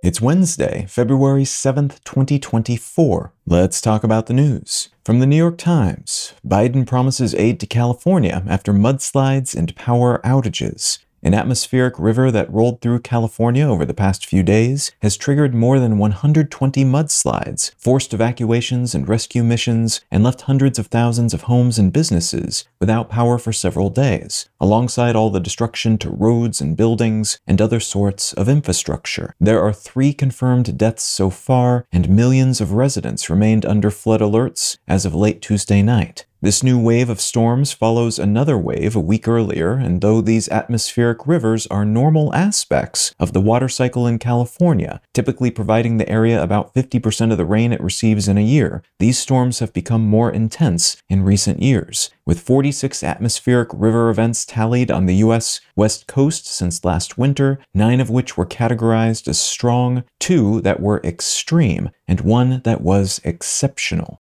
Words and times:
It's 0.00 0.20
Wednesday, 0.20 0.86
February 0.88 1.42
7th, 1.42 2.04
2024. 2.04 3.32
Let's 3.46 3.80
talk 3.80 4.04
about 4.04 4.26
the 4.26 4.32
news. 4.32 4.90
From 5.04 5.18
the 5.18 5.26
New 5.26 5.36
York 5.36 5.58
Times 5.58 6.34
Biden 6.46 6.86
promises 6.86 7.34
aid 7.34 7.58
to 7.58 7.66
California 7.66 8.44
after 8.46 8.72
mudslides 8.72 9.56
and 9.56 9.74
power 9.74 10.20
outages. 10.24 11.00
An 11.22 11.34
atmospheric 11.34 11.98
river 11.98 12.30
that 12.30 12.52
rolled 12.52 12.80
through 12.80 13.00
California 13.00 13.66
over 13.66 13.84
the 13.84 13.92
past 13.92 14.24
few 14.24 14.44
days 14.44 14.92
has 15.02 15.16
triggered 15.16 15.52
more 15.52 15.80
than 15.80 15.98
120 15.98 16.84
mudslides, 16.84 17.72
forced 17.76 18.14
evacuations 18.14 18.94
and 18.94 19.08
rescue 19.08 19.42
missions, 19.42 20.00
and 20.12 20.22
left 20.22 20.42
hundreds 20.42 20.78
of 20.78 20.86
thousands 20.86 21.34
of 21.34 21.42
homes 21.42 21.76
and 21.76 21.92
businesses 21.92 22.64
without 22.80 23.10
power 23.10 23.36
for 23.36 23.52
several 23.52 23.90
days, 23.90 24.48
alongside 24.60 25.16
all 25.16 25.30
the 25.30 25.40
destruction 25.40 25.98
to 25.98 26.08
roads 26.10 26.60
and 26.60 26.76
buildings 26.76 27.40
and 27.48 27.60
other 27.60 27.80
sorts 27.80 28.32
of 28.34 28.48
infrastructure. 28.48 29.34
There 29.40 29.60
are 29.60 29.72
three 29.72 30.12
confirmed 30.12 30.78
deaths 30.78 31.02
so 31.02 31.30
far, 31.30 31.84
and 31.90 32.08
millions 32.08 32.60
of 32.60 32.72
residents 32.72 33.28
remained 33.28 33.66
under 33.66 33.90
flood 33.90 34.20
alerts 34.20 34.78
as 34.86 35.04
of 35.04 35.16
late 35.16 35.42
Tuesday 35.42 35.82
night. 35.82 36.26
This 36.40 36.62
new 36.62 36.78
wave 36.78 37.10
of 37.10 37.20
storms 37.20 37.72
follows 37.72 38.16
another 38.16 38.56
wave 38.56 38.94
a 38.94 39.00
week 39.00 39.26
earlier, 39.26 39.72
and 39.72 40.00
though 40.00 40.20
these 40.20 40.48
atmospheric 40.50 41.26
rivers 41.26 41.66
are 41.66 41.84
normal 41.84 42.32
aspects 42.32 43.12
of 43.18 43.32
the 43.32 43.40
water 43.40 43.68
cycle 43.68 44.06
in 44.06 44.20
California, 44.20 45.00
typically 45.12 45.50
providing 45.50 45.96
the 45.96 46.08
area 46.08 46.40
about 46.40 46.72
50% 46.74 47.32
of 47.32 47.38
the 47.38 47.44
rain 47.44 47.72
it 47.72 47.80
receives 47.80 48.28
in 48.28 48.38
a 48.38 48.40
year, 48.40 48.84
these 49.00 49.18
storms 49.18 49.58
have 49.58 49.72
become 49.72 50.06
more 50.06 50.30
intense 50.30 51.02
in 51.08 51.24
recent 51.24 51.60
years. 51.60 52.10
With 52.24 52.38
46 52.38 53.02
atmospheric 53.02 53.70
river 53.72 54.08
events 54.08 54.44
tallied 54.44 54.92
on 54.92 55.06
the 55.06 55.16
U.S. 55.16 55.60
West 55.74 56.06
Coast 56.06 56.46
since 56.46 56.84
last 56.84 57.18
winter, 57.18 57.58
nine 57.74 57.98
of 57.98 58.10
which 58.10 58.36
were 58.36 58.46
categorized 58.46 59.26
as 59.26 59.40
strong, 59.40 60.04
two 60.20 60.60
that 60.60 60.78
were 60.78 61.00
extreme, 61.02 61.90
and 62.06 62.20
one 62.20 62.60
that 62.62 62.80
was 62.80 63.20
exceptional. 63.24 64.20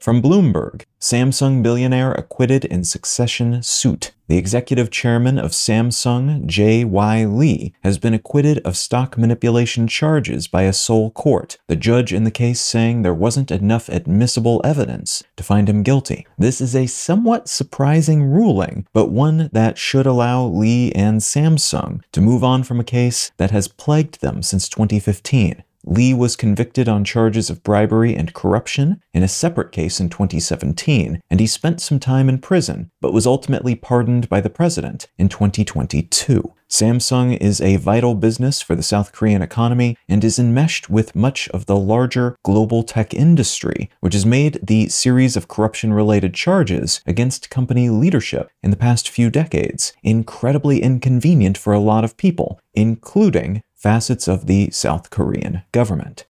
From 0.00 0.22
Bloomberg, 0.22 0.84
Samsung 1.00 1.62
billionaire 1.62 2.12
acquitted 2.12 2.64
in 2.64 2.84
succession 2.84 3.62
suit. 3.64 4.12
The 4.28 4.36
executive 4.36 4.90
chairman 4.90 5.38
of 5.38 5.50
Samsung, 5.50 6.46
J.Y. 6.46 7.24
Lee, 7.24 7.72
has 7.82 7.98
been 7.98 8.14
acquitted 8.14 8.58
of 8.58 8.76
stock 8.76 9.18
manipulation 9.18 9.88
charges 9.88 10.46
by 10.46 10.62
a 10.62 10.72
Seoul 10.72 11.10
court, 11.10 11.56
the 11.66 11.76
judge 11.76 12.12
in 12.12 12.24
the 12.24 12.30
case 12.30 12.60
saying 12.60 13.02
there 13.02 13.14
wasn't 13.14 13.50
enough 13.50 13.88
admissible 13.88 14.60
evidence 14.64 15.24
to 15.36 15.42
find 15.42 15.68
him 15.68 15.82
guilty. 15.82 16.26
This 16.36 16.60
is 16.60 16.76
a 16.76 16.86
somewhat 16.86 17.48
surprising 17.48 18.22
ruling, 18.22 18.86
but 18.92 19.10
one 19.10 19.50
that 19.52 19.78
should 19.78 20.06
allow 20.06 20.44
Lee 20.44 20.92
and 20.92 21.20
Samsung 21.20 22.02
to 22.12 22.20
move 22.20 22.44
on 22.44 22.62
from 22.62 22.78
a 22.78 22.84
case 22.84 23.32
that 23.38 23.50
has 23.50 23.66
plagued 23.66 24.20
them 24.20 24.42
since 24.42 24.68
2015. 24.68 25.64
Lee 25.90 26.12
was 26.12 26.36
convicted 26.36 26.86
on 26.86 27.02
charges 27.02 27.48
of 27.48 27.62
bribery 27.62 28.14
and 28.14 28.34
corruption 28.34 29.00
in 29.14 29.22
a 29.22 29.28
separate 29.28 29.72
case 29.72 30.00
in 30.00 30.10
2017, 30.10 31.18
and 31.30 31.40
he 31.40 31.46
spent 31.46 31.80
some 31.80 31.98
time 31.98 32.28
in 32.28 32.38
prison, 32.38 32.90
but 33.00 33.14
was 33.14 33.26
ultimately 33.26 33.74
pardoned 33.74 34.28
by 34.28 34.42
the 34.42 34.50
president 34.50 35.08
in 35.16 35.30
2022. 35.30 36.52
Samsung 36.68 37.38
is 37.40 37.62
a 37.62 37.76
vital 37.76 38.14
business 38.14 38.60
for 38.60 38.76
the 38.76 38.82
South 38.82 39.12
Korean 39.12 39.40
economy 39.40 39.96
and 40.06 40.22
is 40.22 40.38
enmeshed 40.38 40.90
with 40.90 41.16
much 41.16 41.48
of 41.48 41.64
the 41.64 41.76
larger 41.76 42.36
global 42.44 42.82
tech 42.82 43.14
industry, 43.14 43.88
which 44.00 44.12
has 44.12 44.26
made 44.26 44.60
the 44.62 44.88
series 44.90 45.38
of 45.38 45.48
corruption 45.48 45.94
related 45.94 46.34
charges 46.34 47.00
against 47.06 47.48
company 47.48 47.88
leadership 47.88 48.50
in 48.62 48.70
the 48.70 48.76
past 48.76 49.08
few 49.08 49.30
decades 49.30 49.94
incredibly 50.02 50.82
inconvenient 50.82 51.56
for 51.56 51.72
a 51.72 51.80
lot 51.80 52.04
of 52.04 52.18
people, 52.18 52.60
including 52.74 53.62
facets 53.78 54.26
of 54.26 54.46
the 54.46 54.70
South 54.70 55.08
Korean 55.08 55.62
government. 55.70 56.26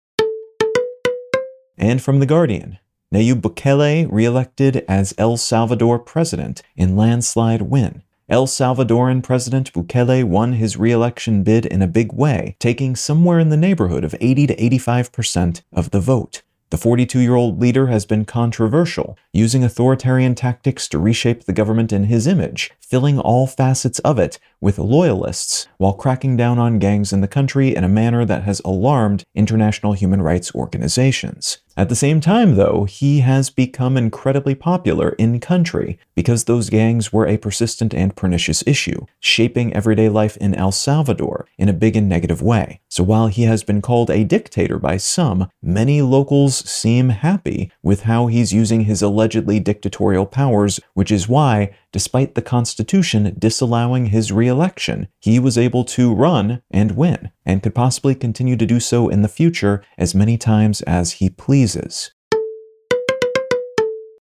And 1.78 2.02
from 2.02 2.20
The 2.20 2.26
Guardian, 2.26 2.78
Nayib 3.14 3.42
Bukele 3.42 4.08
re-elected 4.12 4.84
as 4.88 5.14
El 5.18 5.38
Salvador 5.38 5.98
president 5.98 6.62
in 6.76 6.98
landslide 6.98 7.62
win. 7.62 8.04
El 8.28 8.46
Salvadoran 8.46 9.24
President 9.24 9.72
Bukele 9.72 10.26
won 10.26 10.54
his 10.54 10.76
re-election 10.76 11.44
bid 11.44 11.66
in 11.66 11.82
a 11.82 11.88
big 11.88 12.12
way, 12.12 12.58
taking 12.60 12.94
somewhere 12.98 13.40
in 13.40 13.48
the 13.48 13.56
neighborhood 13.56 14.04
of 14.04 14.14
80 14.20 14.48
to 14.48 14.56
85% 14.58 15.62
of 15.72 15.92
the 15.92 16.02
vote. 16.02 16.42
The 16.70 16.78
42 16.78 17.20
year 17.20 17.36
old 17.36 17.62
leader 17.62 17.88
has 17.88 18.06
been 18.06 18.26
controversial, 18.26 19.18
using 19.32 19.64
authoritarian 19.64 20.36
tactics 20.36 20.90
to 20.90 21.00
reshape 21.00 21.46
the 21.46 21.54
government 21.54 21.94
in 21.94 22.06
his 22.06 22.28
image, 22.28 22.72
filling 22.82 23.20
all 23.20 23.48
facets 23.48 24.00
of 24.00 24.20
it 24.20 24.38
with 24.60 24.78
loyalists, 24.78 25.70
while 25.78 25.94
cracking 25.94 26.36
down 26.36 26.60
on 26.60 26.78
gangs 26.78 27.14
in 27.14 27.22
the 27.22 27.28
country 27.28 27.74
in 27.74 27.86
a 27.86 27.90
manner 27.90 28.26
that 28.26 28.44
has 28.44 28.62
alarmed 28.66 29.24
international 29.34 29.94
human 29.94 30.22
rights 30.22 30.54
organizations. 30.54 31.60
At 31.78 31.90
the 31.90 31.96
same 31.96 32.20
time, 32.20 32.56
though, 32.56 32.86
he 32.86 33.20
has 33.20 33.52
become 33.52 33.98
incredibly 33.98 34.56
popular 34.56 35.10
in 35.20 35.40
country 35.40 36.00
because 36.16 36.46
those 36.46 36.72
gangs 36.72 37.14
were 37.14 37.28
a 37.28 37.38
persistent 37.38 37.94
and 37.94 38.16
pernicious 38.16 38.64
issue, 38.66 39.06
shaping 39.20 39.72
everyday 39.74 40.10
life 40.10 40.38
in 40.38 40.56
El 40.56 40.72
Salvador 40.72 41.48
in 41.56 41.70
a 41.70 41.74
big 41.74 41.96
and 41.96 42.10
negative 42.10 42.42
way. 42.42 42.80
So 42.90 43.04
while 43.04 43.28
he 43.28 43.44
has 43.44 43.64
been 43.64 43.84
called 43.84 44.10
a 44.10 44.24
dictator 44.24 44.80
by 44.80 44.98
some, 44.98 45.52
many 45.62 46.02
locals 46.02 46.68
seem 46.68 47.10
happy 47.10 47.72
with 47.84 48.04
how 48.04 48.26
he's 48.26 48.52
using 48.52 48.86
his 48.86 49.04
allegedly 49.04 49.60
dictatorial 49.60 50.26
powers, 50.26 50.80
which 50.96 51.12
is 51.12 51.30
why, 51.30 51.76
despite 51.98 52.36
the 52.36 52.44
Constitution 52.44 53.36
disallowing 53.40 54.06
his 54.06 54.32
re-election, 54.32 55.08
he 55.20 55.40
was 55.40 55.58
able 55.58 55.84
to 55.84 56.14
run 56.14 56.62
and 56.70 56.92
win, 56.92 57.32
and 57.44 57.64
could 57.64 57.74
possibly 57.74 58.14
continue 58.14 58.56
to 58.56 58.68
do 58.68 58.80
so 58.80 59.10
in 59.10 59.24
the 59.24 59.28
future 59.28 59.84
as 59.98 60.14
many 60.14 60.38
times 60.38 60.84
as 60.84 61.14
he 61.14 61.28
pleases. 61.28 62.12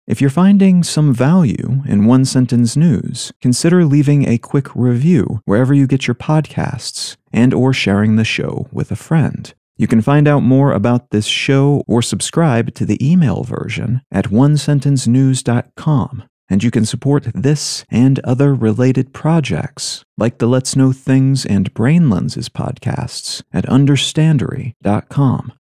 If 0.07 0.19
you're 0.19 0.31
finding 0.31 0.81
some 0.81 1.13
value 1.13 1.83
in 1.87 2.07
one 2.07 2.25
sentence 2.25 2.75
news, 2.75 3.31
consider 3.39 3.85
leaving 3.85 4.27
a 4.27 4.39
quick 4.39 4.75
review 4.75 5.43
wherever 5.45 5.71
you 5.71 5.85
get 5.85 6.07
your 6.07 6.15
podcasts 6.15 7.15
and 7.31 7.53
or 7.53 7.73
sharing 7.73 8.15
the 8.15 8.25
show 8.25 8.69
with 8.71 8.91
a 8.91 8.95
friend. 8.95 9.53
You 9.77 9.85
can 9.85 10.01
find 10.01 10.27
out 10.27 10.41
more 10.41 10.71
about 10.71 11.11
this 11.11 11.27
show 11.27 11.83
or 11.87 12.01
subscribe 12.01 12.73
to 12.73 12.87
the 12.87 12.97
email 13.07 13.43
version 13.43 14.01
at 14.11 14.29
onesentencenews.com. 14.29 16.23
And 16.51 16.61
you 16.65 16.69
can 16.69 16.85
support 16.85 17.31
this 17.33 17.85
and 17.89 18.19
other 18.25 18.53
related 18.53 19.13
projects, 19.13 20.03
like 20.17 20.39
the 20.39 20.47
Let's 20.47 20.75
Know 20.75 20.91
Things 20.91 21.45
and 21.45 21.73
Brain 21.73 22.09
Lenses 22.09 22.49
podcasts, 22.49 23.41
at 23.53 23.65
understandery.com. 23.67 25.53